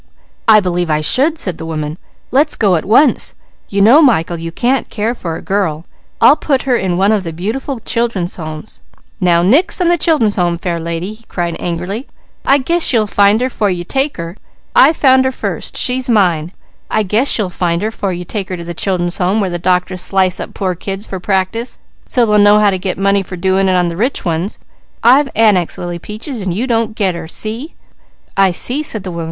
[0.47, 1.99] "I believe I should!" said the woman.
[2.31, 3.35] "Let's go at once.
[3.69, 5.85] You know Michael, you can't care for a girl.
[6.19, 8.81] I'll put her in one of the beautiful Children's Homes"
[9.21, 12.07] "Now nix on the Children's Homes, fair lady!" he cried angrily.
[12.43, 14.37] "I guess you'll find her, 'fore you take her!
[14.75, 16.51] I found her first, and she's mine!
[16.89, 19.59] I guess you'll find her, 'fore you take her to a Children's Home, where the
[19.59, 21.77] doctors slice up the poor kids for practice
[22.07, 24.57] so they'll know how to get money for doing it to the rich ones.
[25.03, 27.27] I've annexed Lily Peaches, and you don't 'get' her!
[27.27, 27.75] See?"
[28.35, 29.19] "I see," said the woman.